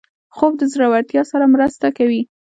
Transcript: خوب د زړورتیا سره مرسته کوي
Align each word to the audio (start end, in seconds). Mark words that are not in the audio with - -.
خوب 0.35 0.53
د 0.57 0.63
زړورتیا 0.73 1.21
سره 1.31 1.45
مرسته 1.53 1.87
کوي 1.97 2.21